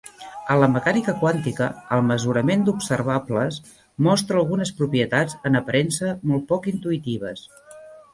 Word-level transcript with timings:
En 0.51 0.59
la 0.61 0.67
mecànica 0.75 1.13
quàntica, 1.17 1.65
el 1.97 1.99
mesurament 2.11 2.63
d'observables 2.69 3.59
mostra 4.07 4.41
algunes 4.41 4.71
propietats 4.81 5.37
en 5.51 5.59
aparença 5.61 6.15
molt 6.33 6.49
poc 6.53 6.67
intuïtives. 6.73 7.45